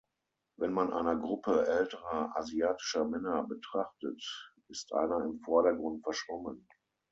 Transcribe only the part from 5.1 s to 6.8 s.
im Vordergrund verschwommen.